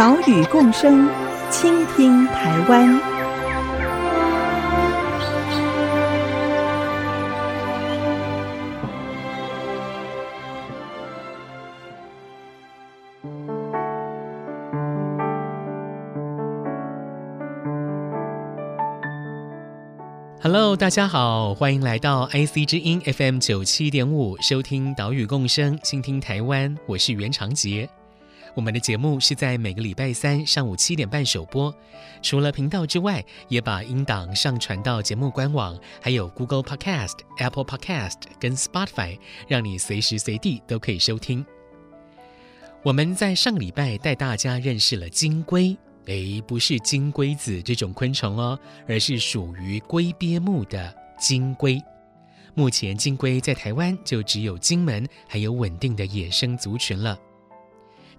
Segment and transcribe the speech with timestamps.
[0.00, 1.06] 岛屿共生，
[1.50, 2.98] 倾听台湾。
[20.40, 26.74] Hello，大家好，欢迎来到 IC 之音 FM 九七点五，收听岛屿共生，倾听台湾。
[26.86, 27.86] 我是袁长杰。
[28.54, 31.74] 我们的节目是在每个礼拜三上午七点半首播，
[32.20, 41.44] 除了频道之外，也把音档上传到节目官网，还有 Google Podcast、Apple Podcast 跟 Spotify，让你随时随地都可以收听。
[42.82, 45.76] 我们在上个礼拜带大家认识了金龟，
[46.06, 51.80] 诶，不是金龟子这种昆虫哦，而是属于龟鳖目的金龟。
[52.54, 57.16] 目前金龟在台湾就只有金门还有稳定的野生族群了。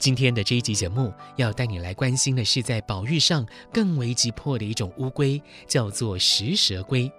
[0.02, 7.10] 今天的这一集节目要带你来关心的是，在保育上更为急迫的一种乌龟，叫做食蛇龟。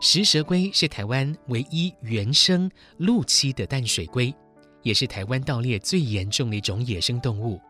[0.00, 4.34] 食蛇龟是台湾唯一原生陆栖的淡水龟，
[4.82, 7.60] 也是台湾盗猎最严重的一种野生动物，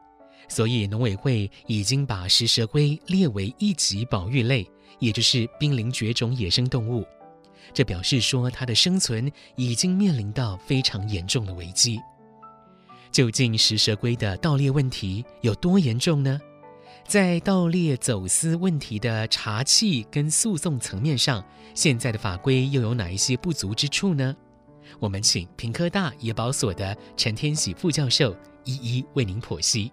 [0.49, 4.67] 所以农委会已经把食蛇龟列为一级保育类，
[4.99, 7.05] 也就是濒临绝种野生动物。
[7.75, 12.01] 这表示说，它的生存已经面临到非常严重的危机。
[13.13, 16.41] 究竟食蛇龟的盗猎问题有多严重呢？
[17.07, 24.35] 在盗猎走私问题的查缉跟诉讼层面上，现在的法规又有哪一些不足之处呢？
[24.99, 29.93] 我们请屏科大野保所的陈天喜副教授一一为您剖析。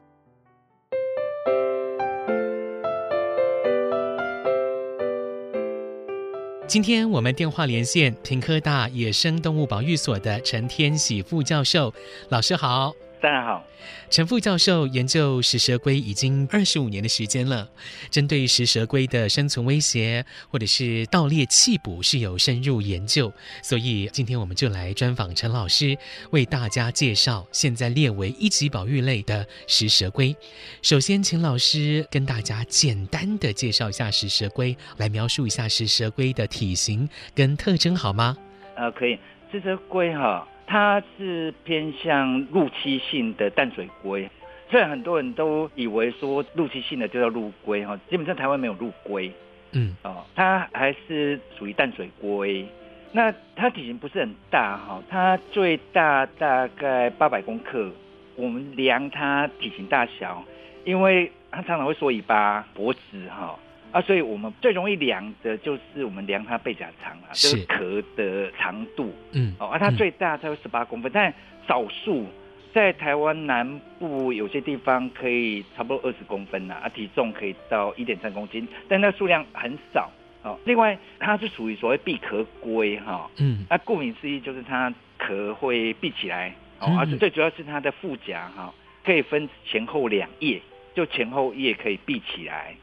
[6.67, 11.93] 今天我们电话连线屏科大野生动物保育所的陈天喜副教授，
[12.29, 12.93] 老师好。
[13.21, 13.61] 大家好，
[14.09, 17.67] 陈副教授研究食蛇龟已经二十五年的时间了，
[18.09, 23.29] 针对食蛇龟的生存威胁或者是盗猎弃捕是有深入研究，
[23.61, 25.97] 所以今天我们就来专访陈老师，
[26.31, 30.33] 为大家介绍现在列为一级保育类的食蛇龟。
[30.81, 38.37] 首先，请老师跟大家简单的介绍一下食蛇龟，来描述一下食蛇龟的体型跟特征好吗？
[38.77, 39.19] 呃，可以，
[39.51, 40.47] 食蛇龟哈。
[40.71, 44.29] 它是偏向陆栖性的淡水龟，
[44.69, 49.31] 虽然很多人都以为说陆栖性的就叫陆龟哈，基本上台湾没有陆龟，
[49.71, 52.63] 嗯，哦，它还是属于淡水龟。
[53.11, 57.89] 那它体型不是很大哈，它最大大概八百公克。
[58.35, 60.43] 我们量它体型大小，
[60.85, 63.57] 因为它常常会缩尾巴、脖子哈。
[63.91, 69.13] 啊，所以我们最容易量的就是我们量它背甲长啊，就是这个壳的长度。
[69.31, 71.33] 嗯，哦，啊，它最大才有十八公分，嗯、但
[71.67, 72.25] 少数
[72.73, 80.09] 在台湾南部有些地方可以差不多二十公分呐，啊，体重可以到一点三公斤，但那数量很少。
[80.41, 88.73] 哦，另外它是属于所谓闭壳龟哈，嗯，那顾名思义就是它壳会闭起来，哦，而、嗯、且最主要是它的腹甲哈，
[89.03, 90.61] 可以分前后两叶，
[90.93, 92.73] 就前后叶可以闭起来。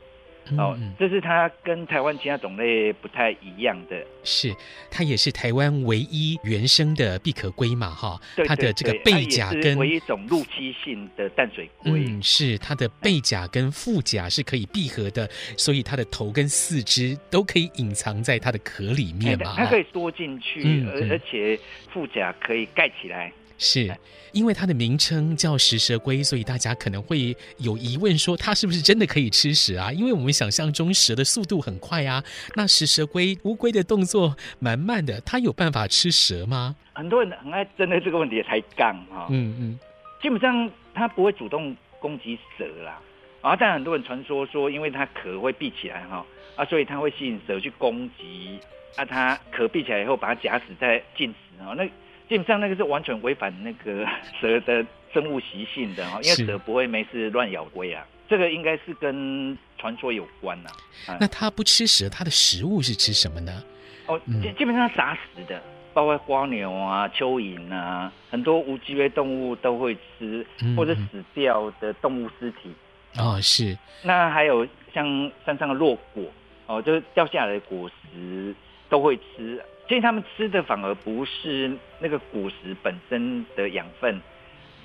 [0.57, 4.55] 哦，这是它跟台湾其他种类不太一样的，是
[4.91, 21.59] 它也是台湾唯一原生的闭壳龟嘛，哈，它的这个背甲跟唯一一种陆栖性的淡水龟，嗯，是它的背甲跟腹甲是可以闭合的，所以它的头跟四肢都可以隐藏在它的壳里面嘛，它可以缩进去，而而且
[21.93, 23.33] 腹甲可以盖起来。
[23.59, 23.95] 是
[24.33, 29.91] 因为它的名称叫食蛇龟，所以大家可能会有疑问，说它是不是真的可以吃蛇啊？
[29.91, 32.23] 因为我们想象中蛇的速度很快啊，
[32.55, 36.77] 那食蛇龟乌龟的动作蛮慢的，它有办法吃蛇吗？
[36.93, 39.79] 很多人很爱针对这个问题才杠哈，嗯嗯，
[40.21, 43.01] 基本上它不会主动攻击蛇啦，
[43.41, 46.27] 啊，但很多人传说说，因为它壳会闭起来哈，
[46.57, 48.59] 啊，所以它会吸引蛇去攻击，
[48.97, 51.89] 啊，它壳闭起来以后把它夹死再进食啊，那。
[52.29, 54.07] 基本上那个是完全违反那个
[54.41, 60.71] 蛇的生物习性的哈，因为蛇不会没事乱咬龟啊，这个应该是跟传说有关呐、
[61.07, 61.17] 啊。
[61.21, 63.63] 那它不吃蛇，它的食物是吃什么呢？
[64.07, 65.63] 哦，基基本上杂食的，
[65.95, 70.45] 包括蜗牛啊、蚯蚓啊，很多无脊椎动物都会吃，
[70.77, 72.73] 或者死掉的动物尸体。
[73.19, 73.77] 哦，是。
[74.03, 76.25] 那还有像山上的落果
[76.67, 78.55] 哦，就是掉下来的果实
[78.89, 79.63] 都会吃。
[79.89, 84.21] 其实他们吃的反而不是那个果实本身的养分，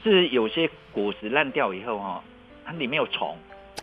[0.03, 2.23] 是有些果实烂掉以后哈，
[2.63, 3.35] 它里面有虫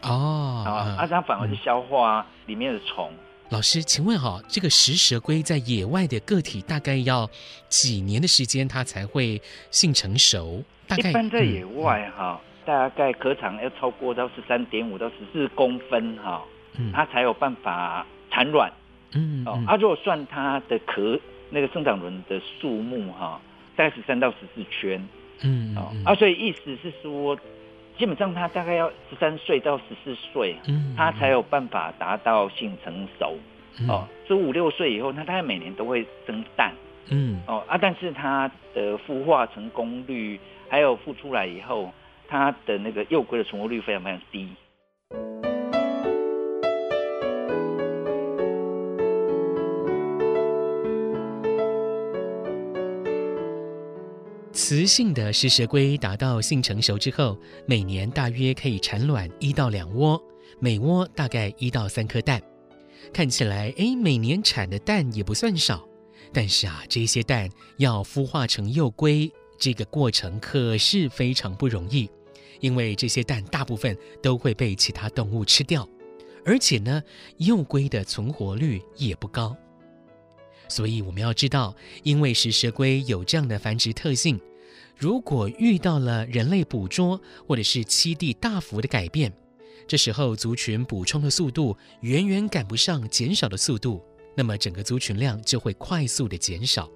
[0.03, 3.12] 哦，啊，啊，它反而是消化里面的虫。
[3.50, 7.29] 老师，请问哈，这个食蛇龟在野外的个体大概要
[7.69, 9.41] 几年的时间，它才会
[9.71, 10.62] 性成熟？
[10.87, 16.44] 大概一般在野外哈，嗯、大概壳长要超过到十三点五到十四公分哈，
[16.79, 18.71] 嗯、它才有办法产卵。
[19.15, 21.19] 嗯，哦，啊，如果算它的壳
[21.51, 23.41] 那个生长轮的数目哈，
[23.75, 25.03] 大概十三到十四圈，
[25.43, 27.39] 嗯，哦，啊，所以意思是说，
[27.97, 33.37] 基本上它大概要十三岁到十四岁，嗯，它才有办法达到性成熟，
[33.89, 36.73] 哦，十五六岁以后，它大概每年都会生蛋，
[37.09, 40.39] 嗯，哦，啊，但是它的孵化成功率，
[40.69, 41.91] 还有孵出来以后，
[42.29, 44.49] 它的那个幼龟的存活率非常非常低。
[54.69, 60.23] 雌性的食蛇龟达到性成熟之后，每年大约可以产卵一到两窝，
[60.61, 62.38] 每窝大概一到三颗蛋。
[63.11, 65.88] 看起来，哎，每年产的蛋也不算少。
[66.35, 67.49] 但是啊，这些蛋
[67.79, 72.06] 要孵化成幼龟，这个过程可是非常不容易，
[72.61, 75.88] 因为这些蛋大部分都会被其他动物吃掉，
[76.44, 77.03] 而且呢，
[77.38, 79.56] 幼龟的存活率也不高。
[80.69, 84.38] 所以我们要知道，因为食蛇龟有这样的繁殖特性。
[84.99, 89.33] 如果遇到了人类捕捉或者是栖地大幅的改变，
[89.87, 94.03] 这时候族群补充的速度远远赶不上减少的速度，
[94.37, 96.91] 那么整个族群量就会快速的减少。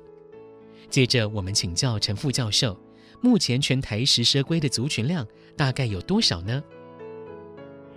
[0.91, 2.77] 接着我们请教陈副教授，
[3.21, 5.25] 目前全台食蛇龟的族群量
[5.57, 6.61] 大概有多少呢？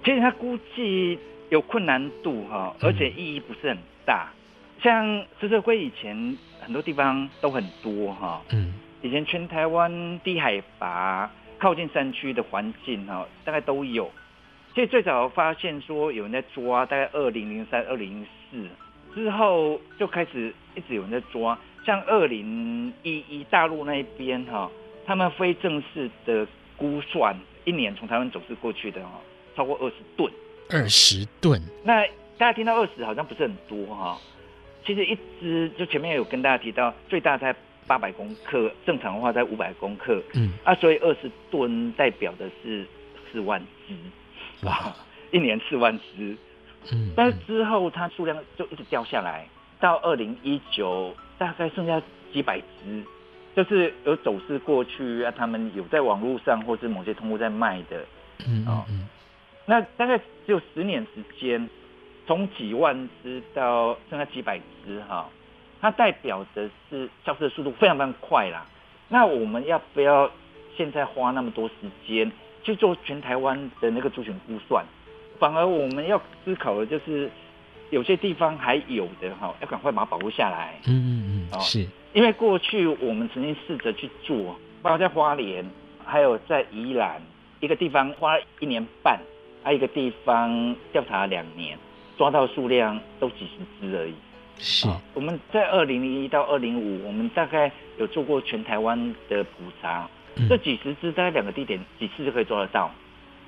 [0.03, 1.17] 其实他估计
[1.49, 4.31] 有困难度哈，而且意义不是很大。
[4.75, 8.71] 嗯、像食蛇龟以前很多地方都很多哈，嗯。
[9.01, 14.09] 以前全台湾低海拔、靠近山区的环境哈，大概都有。
[14.73, 18.67] 其实最早发现说有人在抓，大概二零零三、二零零四
[19.13, 21.57] 之后就开始一直有人在抓。
[21.85, 24.71] 像二零一一大陆那边哈，
[25.05, 29.21] 他们非正式的估算，一年从台湾走私过去的哈，
[29.55, 30.31] 超过二十吨。
[30.71, 31.61] 二十吨。
[31.83, 32.03] 那
[32.37, 34.17] 大家听到二十好像不是很多哈，
[34.83, 37.55] 其实一只就前面有跟大家提到，最大在。
[37.87, 40.21] 八百公克，正常的话在五百公克。
[40.33, 42.85] 嗯，啊，所以二十吨代表的是
[43.31, 43.95] 四万只，
[44.65, 44.93] 哇，
[45.31, 46.35] 一年四万只。
[46.91, 49.47] 嗯，但是之后它数量就一直掉下来，
[49.79, 52.01] 到二零一九大概剩下
[52.31, 53.03] 几百只，
[53.55, 58.05] 就是有走私过去啊，他们有在网络上或是某些通路在卖的。
[58.47, 59.07] 嗯嗯，嗯，
[59.65, 61.69] 那大概只有十年时间，
[62.27, 65.29] 从几万只到剩下几百只哈。
[65.81, 68.65] 它代表的是消失的速度非常非常快啦。
[69.07, 70.29] 那我们要不要
[70.75, 71.73] 现在花那么多时
[72.07, 72.31] 间
[72.63, 74.83] 去做全台湾的那个族群估算？
[75.37, 77.29] 反而我们要思考的就是，
[77.89, 80.79] 有些地方还有的哈，要赶快把它保护下来。
[80.87, 81.85] 嗯嗯嗯，哦是。
[82.13, 85.69] 因为过去我们曾经试着去做，包括在花莲，
[86.05, 87.21] 还有在宜兰
[87.59, 89.19] 一个地方花一年半，
[89.61, 91.77] 还有一个地方调查两年，
[92.17, 94.15] 抓到数量都几十只而已。
[94.57, 102.89] 是，我们在二零零一到二零五，我们大概有做过全台湾的普查，嗯、这几十只在两个地点几次就可以抓得到，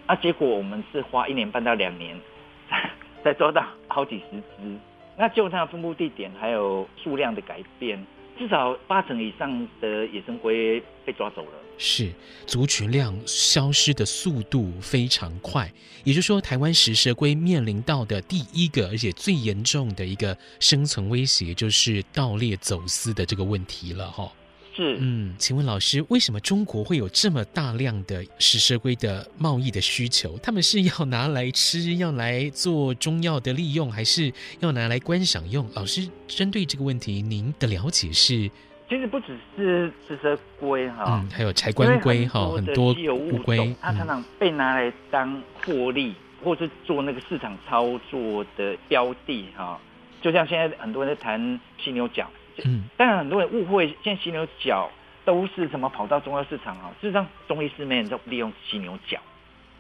[0.06, 2.20] 啊，结果我们是花一年半到两年
[2.70, 2.90] 才
[3.24, 4.78] 才抓到好几十只，
[5.18, 8.06] 那就它的分布地点还有数量的改变，
[8.38, 11.52] 至少八成以上的野生龟被抓走了。
[11.78, 12.12] 是，
[12.48, 15.72] 族群量消失的速度非常快，
[16.04, 24.32] 也就是说，台湾食蛇龟面临到的第一个而且最严重的一个生存威胁，就是盗猎走私的这个问题了，哈。
[24.76, 30.38] 是，嗯，请问老师，为什么中国会有这么大量的食蛇龟的贸易的需求？
[30.38, 35.68] 他们是要拿来吃，要来做中药的利用，还是要拿来观赏用？
[35.74, 38.50] 老师针对这个问题，您的了解是？
[38.90, 49.78] 其实不只是这些龟哈，嗯还有柴棺龟哈，很多稀有物种，它常常被拿来当获利，或是做那个市场操作的标的哈。
[50.22, 52.30] 就像现在很多人在谈犀牛角，
[52.64, 54.90] 嗯，当然很多人误会，现在犀牛角
[55.26, 56.90] 都是什么跑到中药市场啊？
[57.02, 59.20] 事实上，中医师没人都利用犀牛角，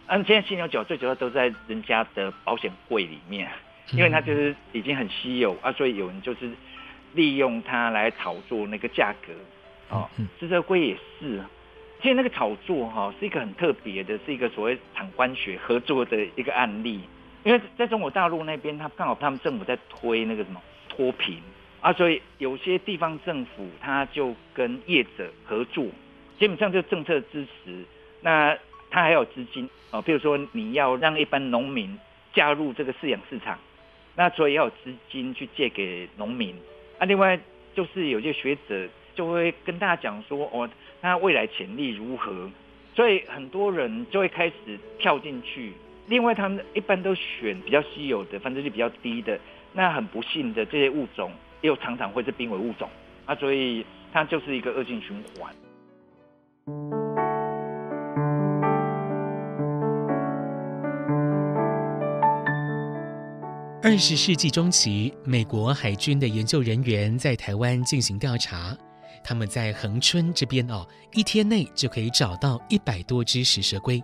[0.07, 3.49] 嗯，现在犀牛角最主要都在人家的保险柜里面，
[3.93, 6.51] 因为它就是已经很稀有啊，所以有人就是。
[7.17, 9.33] 利用它来炒作那个价格，
[9.89, 10.07] 哦，
[10.39, 11.43] 食蛇龟也是，
[12.01, 17.01] 其实那个炒作哈是一个很特别的，是一个所谓产官学合作的一个案例。
[17.43, 21.37] 因为在中国大陆那边，他刚好他们政府在推那个什么脱贫
[21.81, 25.85] 啊，所以有些地方政府他就跟业者合作，
[26.37, 27.83] 基本上就政策支持。
[28.21, 28.55] 那
[28.89, 31.97] 他还有资金哦，比如说你要让一般农民
[32.33, 33.57] 加入这个饲养市场，
[34.15, 36.53] 那所以要有资金去借给农民
[36.97, 37.05] 啊。
[37.05, 37.39] 另外
[37.75, 40.69] 就是有些学者就会跟大家讲说，哦，
[41.01, 42.49] 他未来潜力如何，
[42.95, 45.73] 所以很多人就会开始跳进去。
[46.07, 49.39] 另外，他们一般都选比较稀有的、繁殖率比较低的。
[49.73, 52.89] 那很不幸的这些物种，又常常会是濒危物种
[53.25, 57.06] 啊，所以它就是一个恶性循环。
[63.87, 68.77] 二十世纪中期，美国海军的研究人员在台湾进行调查，
[69.23, 74.03] 他们在恒春这边哦，一天内就可以找到一百多只食蛇龟。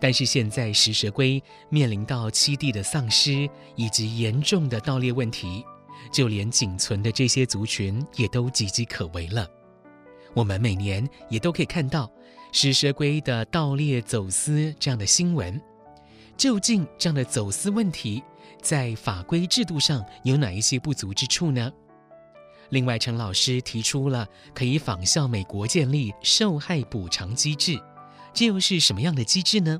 [0.00, 5.64] 但是现在食蛇龟面临到栖地的丧失以及严重的盗猎问题，
[6.12, 9.44] 就连仅存的这些族群也都岌岌可危了。
[10.32, 12.08] 我们每年也都可以看到
[12.52, 15.60] 食蛇龟的盗猎走私这样的新闻。
[16.34, 18.22] 究竟这样的走私问题
[18.62, 21.70] 在法规制度上有哪一些不足之处呢？
[22.70, 27.78] 另外，陈老师提出了可以仿效美国建立受害补偿机制。
[28.32, 29.78] 这又是什么样的机制呢？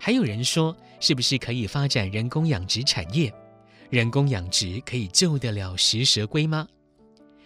[0.00, 3.32] 还有人说，是不是可以发展人工养殖产业？
[3.88, 6.66] 人工养殖可以救得了食蛇龟吗？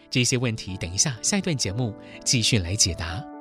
[0.09, 3.36] 这些问题，等一下下一段节目继续来解答。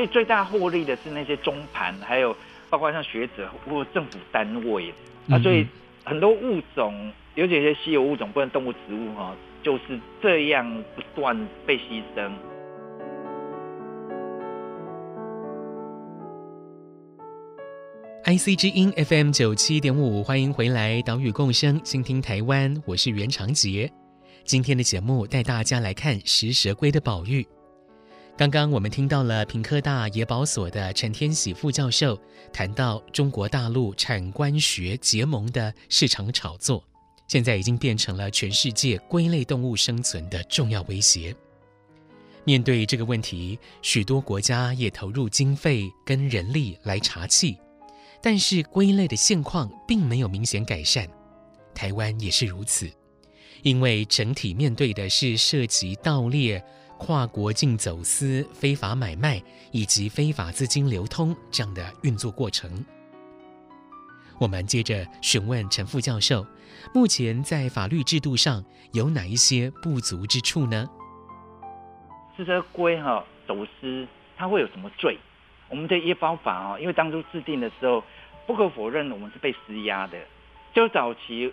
[0.00, 2.34] 其实最大获利的是那些中盘，还有
[2.70, 4.90] 包括像学者或政府单位
[5.28, 5.66] 啊，所以
[6.02, 12.30] 很多物种，尤其一些稀有物种，不论动物、植物哈，就是这样不断被牺牲。
[18.24, 23.92] IC 之音 FM 九七点五，欢迎回来，岛屿共生，倾听台湾，我是袁长杰。
[24.44, 27.46] 今天的节目带大家来看食蛇龟的保育。
[28.40, 32.18] 刚刚我们听到了屏科大野保所的陈天喜副教授
[32.50, 36.82] 谈到中国大陆产官学结盟的市场炒作，
[37.28, 41.36] 现在已经变成了全世界龟类动物生存的重要威胁。
[42.44, 47.54] 面对这个问题，许多国家也投入经费跟人力来查缉，
[48.22, 51.06] 但是龟类的现况并没有明显改善。
[51.74, 52.90] 台湾也是如此，
[53.60, 56.64] 因为整体面对的是涉及盗猎。
[57.00, 59.42] 跨国境走私、非法买卖
[59.72, 62.84] 以及非法资金流通这样的运作过程，
[64.38, 66.46] 我们接着询问陈副教授：
[66.94, 70.86] 目前在法律制度上有哪一些不足之处呢？
[72.36, 75.18] 食蛇龟哈走私，它会有什么罪？
[75.70, 78.04] 我们的野保法啊，因为当初制定的时候，
[78.46, 80.18] 不可否认我们是被施压的。
[80.74, 81.50] 就早期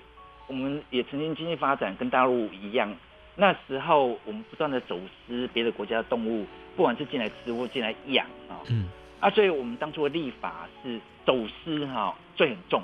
[0.48, 2.94] 我们也曾经经济发展跟大陆一样。
[3.39, 8.89] 那时候我们不断的走私别的国家的动物，不管是进来吃或进来养啊，嗯，
[9.20, 12.82] 啊，所以我们当初的立法是走私哈罪很重，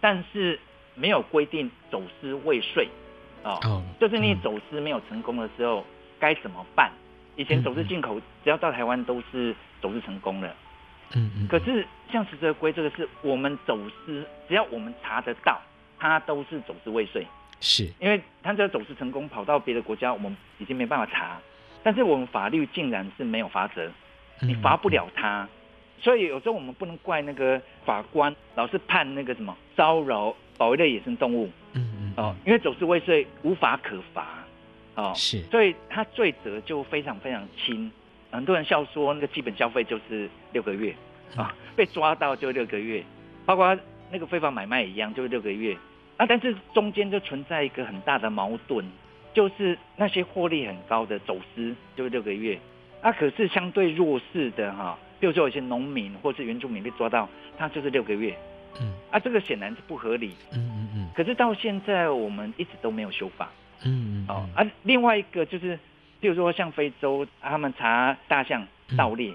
[0.00, 0.58] 但是
[0.96, 2.88] 没有规定走私未遂，
[3.44, 5.84] 哦，就是你走私没有成功的时候
[6.18, 6.90] 该怎么办？
[7.36, 10.48] 以前走私进口只要到台湾都是走私成功的，
[11.14, 15.60] 嗯嗯，可是像食蛇龟这个是我们走私，只要我们查得到，
[16.00, 17.24] 它都是走私未遂。
[17.64, 21.38] 是，因为他只要走私成功跑到别的国家，我们已经没办法查，
[21.82, 23.90] 但是我们法律竟然是没有罚则，
[24.42, 25.48] 你罚不了他，
[25.98, 34.44] 所以有时候我们不能怪那个法官老是判那个什么骚扰保育类野生动物，嗯嗯哦，因为走私未遂无法可罚，
[34.96, 37.90] 哦是，所以他罪责就非常非常轻，
[38.30, 40.94] 很多人笑说那个基本消费就是六个月。
[41.36, 43.02] 啊，被抓到就六个月，
[43.44, 43.76] 包括
[44.12, 45.76] 那个非法买卖一样，就是六个月。
[46.16, 48.84] 啊，但是中间就存在一个很大的矛盾，
[49.32, 52.58] 就是那些获利很高的走私就六个月，
[53.02, 57.28] 啊，可是相对弱势的哈，比如说有些农民或是原住民被抓到，
[57.58, 58.36] 他就是六个月，
[58.80, 63.50] 嗯，啊，这个显然是不合理，嗯嗯嗯，可是到现在我们一直都没有修法，
[63.84, 65.76] 嗯嗯，哦，啊，另外一个就是，
[66.20, 68.64] 比如说像非洲，他们查大象
[68.96, 69.34] 盗猎，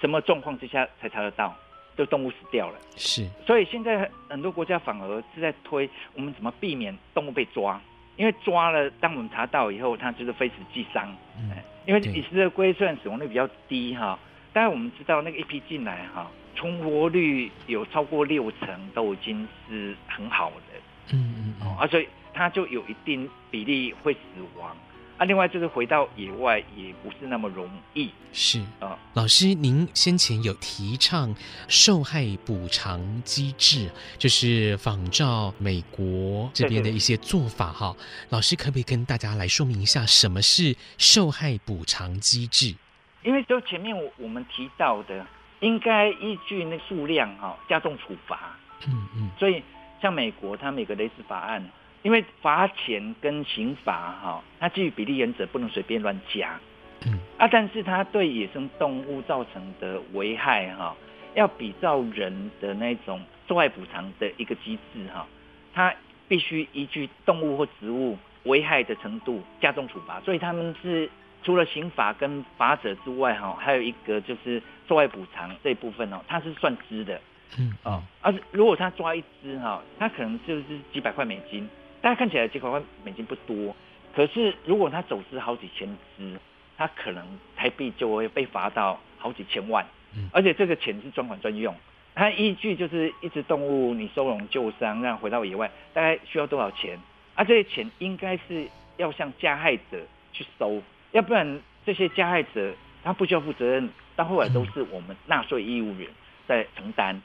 [0.00, 1.56] 什么状况之下才查得到？
[1.98, 7.80] 就动物死掉了，是，所以现在很多国家反而是在推我们怎么避免动物被抓，
[8.14, 11.12] 因为抓了，当我们查到以后，它就是非死即伤。
[11.36, 11.50] 嗯，
[11.86, 14.16] 因为以色列龟虽然死亡率比较低哈，
[14.52, 21.16] 但是我们知道那个一批进来哈，存活率有超过六成都已经是很好的。
[21.16, 24.20] 嗯嗯嗯，啊，所以它就有一定比例会死
[24.56, 24.76] 亡。
[25.18, 28.08] 啊，另外就是回到野外也不是那么容易。
[28.32, 31.34] 是啊，老师，您先前有提倡
[31.66, 37.96] 受害补偿机制，就是仿照美国这边的一些做法哈。
[38.28, 42.76] 老师可不可以跟大家来说明一下，什么是受害补偿机制？
[43.24, 45.26] 因为就前面我我们提到的，
[45.58, 48.56] 应该依据那数量哈加重处罚。
[48.86, 49.60] 嗯嗯，所以
[50.00, 51.68] 像美国，它每个类似法案。
[52.02, 56.58] 因为罚钱跟刑罚哈，它基于比例原则不能随便乱加，
[57.04, 57.18] 嗯。
[57.36, 60.96] 啊，但是它对野生动物造成的危害哈，
[61.34, 65.26] 要比照人的那种受害补偿的一个机制哈，
[65.74, 65.94] 它
[66.28, 71.10] 必须依据动物或植物危害的程度加重处罚，所以他们是
[71.42, 77.20] 除了刑罚跟罚则之外哈，还有一个就是受害补偿这一部分哦，它是算支的，
[77.58, 77.72] 嗯。
[77.82, 81.68] 啊，而如果他抓一只哈，他可能就是几百块美金。
[82.00, 83.74] 大家看起来几百万美金不多，
[84.14, 86.38] 可是如果他走私好几千只，
[86.76, 87.26] 他可能
[87.56, 89.84] 台币就会被罚到好几千万。
[90.14, 91.74] 嗯，而且这个钱是专款专用，
[92.14, 96.98] 它依据就是一只动物你收容救伤，让回到野外，大概需要多少钱？
[97.34, 100.00] 啊，这些钱应该是要向加害者
[100.32, 100.80] 去收，
[101.12, 102.74] 要不然这些加害者
[103.04, 106.08] 他不需要负责任，到后来都是我们纳税义务人
[106.46, 107.20] 在承担。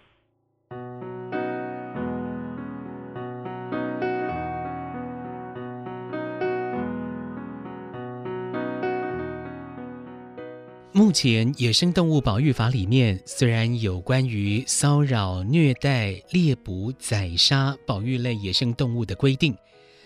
[10.95, 19.57] 目前《野生动物保育法》里面虽然有关于骚扰、虐待、猎捕、宰杀保育类野生动物的规定，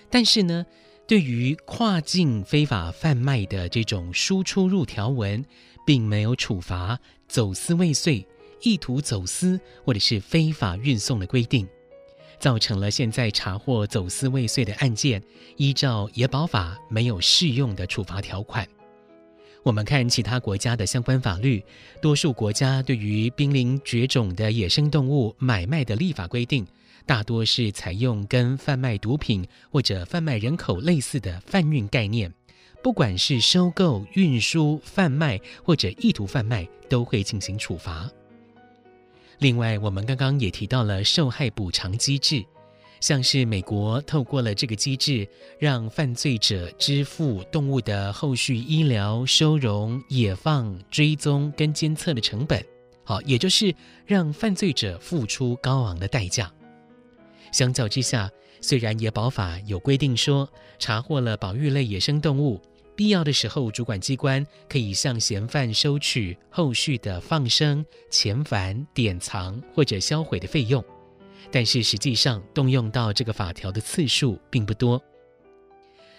[0.10, 0.66] 但是呢，
[1.06, 5.44] 对于跨境非法贩卖的这种输出入条文，
[5.86, 8.26] 并没有处罚走私未遂、
[8.62, 11.68] 意图走私或者是非法运送的规定，
[12.40, 15.22] 造成了现在查获走私未遂的案件，
[15.58, 18.66] 依照《野保法》没有适用的处罚条款。
[19.68, 21.62] 我们看其他国家的相关法律，
[22.02, 26.66] 多数国家对于濒临绝种的野生动物买卖的立法规定，
[27.06, 32.34] 大多是采用跟贩卖毒品或者贩卖人口类似的贩运概念，
[32.82, 38.10] 不管是收购、运输、贩卖或者意图贩卖，都会进行处罚。
[39.40, 42.42] 另外，我们刚刚也提到了受害补偿机制。
[43.00, 45.28] 像是美国透过了这个机制，
[45.60, 52.64] 让犯罪者支付动物的后续医疗、收容、野放、追踪跟监测的成本，
[53.04, 53.74] 好，也就是
[54.06, 56.52] 让犯罪者付出高昂的代价。
[57.52, 58.30] 相较之下，
[58.62, 62.60] 虽然野保法有规定说，查获了保育类野生动物，
[62.96, 70.84] 必要的时候，主管机关可以向嫌犯收取后续的放生、遣返、典藏或者销毁的费用。
[71.52, 75.02] 但是实际上动用到这个法条的次数并不多。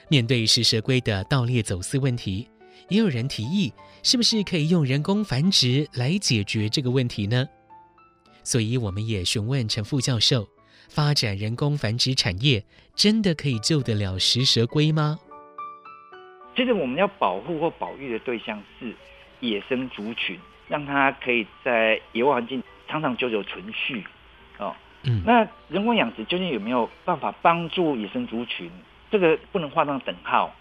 [0.08, 2.48] 面对食蛇龟的盗猎走私问题，
[2.88, 7.46] 也有人提议，是不是可以用人工繁殖来解决这个问题呢？
[8.42, 10.48] 所以我们也询问陈副教授，
[10.88, 12.64] 发展人工繁殖产业
[12.94, 15.18] 真的可以救得了食蛇龟吗？
[16.56, 18.94] 其实我们要保护或保育的对象是
[19.40, 24.02] 野生族群，让它可以在野外环境长长久久存续。
[25.24, 28.70] 那人工养殖究竟有没有办法帮助野生族群？
[29.10, 30.54] 这个不能画上等号，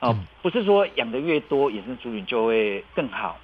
[0.00, 3.38] 哦，嗯、不是说养的越多，野生族群就会更好。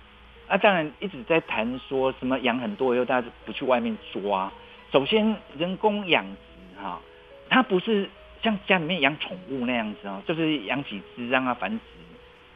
[0.49, 4.51] 啊，当然一直在谈说什么养很多以后，大家不去外面抓。
[4.93, 7.01] 首先，人工养殖哈，
[7.51, 8.09] 它不是
[8.43, 11.81] 像家里面养宠物那样子哦，就是养几只让它繁殖。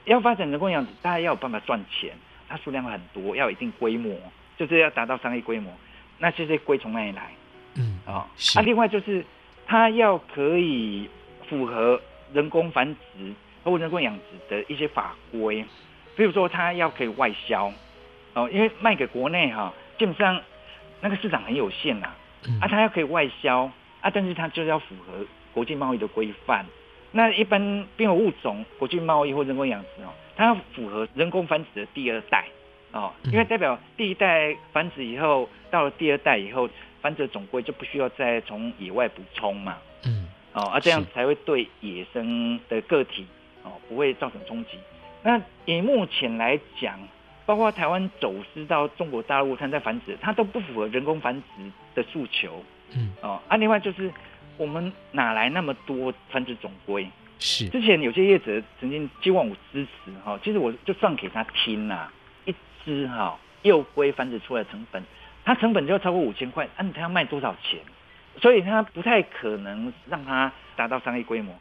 [0.04, 2.12] 要发展人工养殖，大家要有办法赚钱，
[2.48, 4.16] 它数量很多，要有一定规模，
[4.56, 5.70] 就是要达到商业规模。
[6.18, 7.30] 那这些龟从哪里来？
[8.10, 9.24] 嗯啊、哦，啊，另外就是
[9.66, 11.08] 它要可以
[11.48, 12.00] 符合
[12.32, 15.64] 人工繁殖或人工养殖的一些法规，
[16.16, 17.72] 比如说它要可以外销，
[18.34, 20.40] 哦，因为卖给国内哈，基本上
[21.00, 22.08] 那个市场很有限呐，
[22.60, 23.70] 啊，它要可以外销
[24.00, 26.66] 啊，但是它就要符合国际贸易的规范。
[27.12, 32.44] 那一般边有物种国际贸易或人工养殖哦，它要符合人工繁殖的第二代。
[32.92, 36.68] 哦，因为代表第一代繁殖以后，到了第二代以后。
[37.00, 43.26] 繁殖总归就不需要再从野外补充嘛，嗯，哦，啊，这样才会对野生的个体
[43.62, 44.78] 哦不会造成冲击。
[45.22, 46.98] 那以目前来讲，
[47.44, 54.10] 包括台湾走私到中国大陆，它在繁殖，它都不符合人工繁殖的诉求，嗯，哦，啊，另外就是
[54.56, 57.06] 我们哪来那么多繁殖总归？
[57.38, 57.68] 是。
[57.68, 62.12] 之前有些业者曾经希望我支持哈，其实我就算给他听啦，
[62.44, 65.02] 一只哈幼龟繁殖出来的成本，
[65.44, 67.80] 它成本就要超过五千块，那它要卖多少钱？
[68.40, 71.54] 所以它不太可能让它达到商业规模。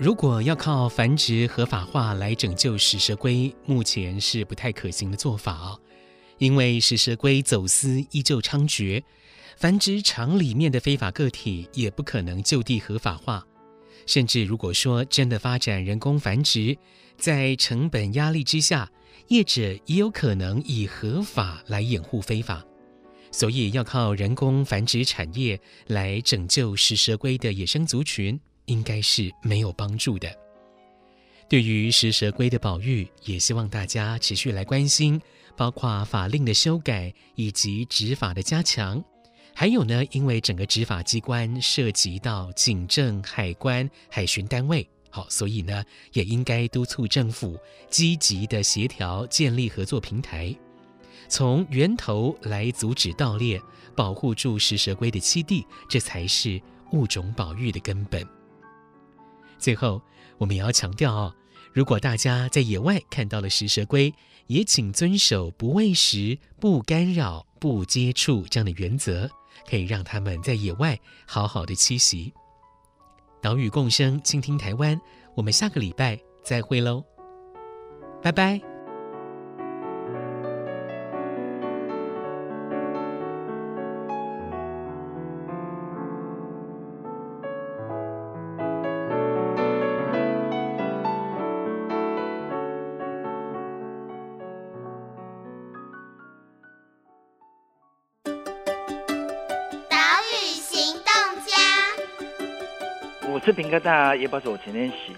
[0.00, 5.80] 如果要靠繁殖合法化来拯救食蛇龟，目前是不太可行的做法哦。
[6.38, 9.02] 因为食蛇龟走私依旧猖獗，
[9.58, 13.44] 繁殖场里面的非法个体也不可能就地合法化。
[14.06, 16.78] 甚至如果说真的发展人工繁殖，
[17.16, 18.88] 在成本压力之下，
[19.26, 22.64] 业者也有可能以合法来掩护非法。
[23.32, 28.38] 所以要靠人工繁殖产业来拯救食蛇龟的野生族群。
[28.66, 30.30] 应该是没有帮助的。
[31.48, 35.18] 对于食蛇龟的保育，也希望大家持续来关心，
[35.56, 39.02] 包括法令的修改以及执法的加强。
[39.60, 47.58] 还有呢，因为整个执法机关涉及到警政、海关、海巡单位，好，所以呢，也应该督促政府
[47.90, 50.54] 积极的协调，建立合作平台，
[51.28, 53.60] 从源头来阻止盗猎，
[53.96, 58.24] 保护住食蛇龟的栖地，这才是物种保育的根本。
[59.58, 60.00] 最后，
[60.36, 61.34] 我们也要强调哦，
[61.72, 64.14] 如果大家在野外看到了食蛇龟，
[64.46, 69.28] 也请遵守不喂食、不干扰、不接触这样的原则，
[69.68, 72.32] 可以让他们在野外好好的栖息。
[73.40, 75.00] 岛屿共生，倾听台湾，
[75.36, 77.04] 我们下个礼拜再会喽，
[78.22, 78.67] 拜拜。
[103.68, 105.12] 视频跟大家也把我前天写，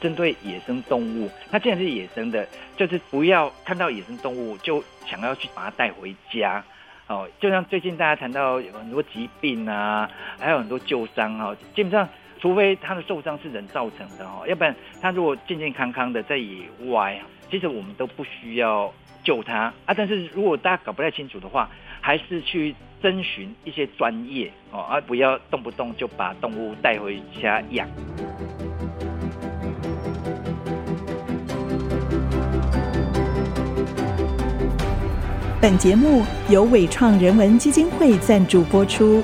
[0.00, 6.62] 针对野生动物，它既然是野生的，就是不要看到野生动物就想要去把它带回家，
[7.06, 12.08] 哦，就像最近大家谈到有很多疾病啊，还有很多旧伤啊，基本上
[12.40, 19.94] 除非它的受伤是人造成的哦，要不然它如果健健康康的在野外，其实我们都不需要救它啊。
[19.96, 21.70] 但是如果大家搞不太清楚的话，
[22.04, 27.88] 还是去征询一些专业哦，而不要动不动就把动物带回家养。
[35.60, 39.22] 本节目由伟创人文基金会赞助播出。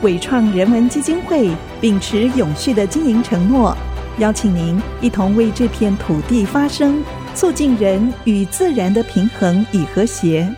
[0.00, 3.76] 伟创人文基金会秉持永续的经营承诺，
[4.18, 10.48] 邀请您一同为这片土地发声，促进人与自然的平衡与和谐。